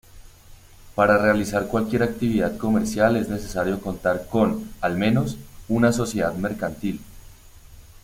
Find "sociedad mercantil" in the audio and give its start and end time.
5.93-6.99